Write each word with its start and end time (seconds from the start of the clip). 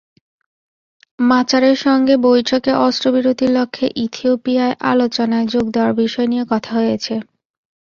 মাচারের 1.23 1.77
সঙ্গে 1.77 2.13
বৈঠকে 2.25 2.71
অস্ত্রবিরতির 2.87 3.51
লক্ষ্যে 3.51 3.87
ইথিওপিয়ায় 4.05 4.75
আলোচনায় 4.91 5.47
যোগ 5.47 5.65
দেওয়ার 5.73 5.93
বিষয় 6.01 6.27
নিয়ে 6.27 6.45
কথা 6.51 6.71
হয়েছে। 6.79 7.13